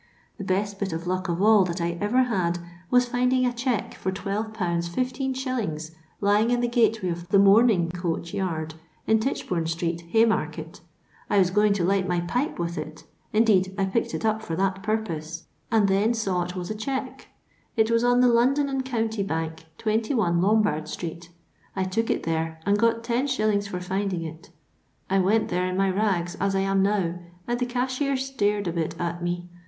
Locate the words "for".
3.93-4.11, 14.41-14.55, 23.67-23.79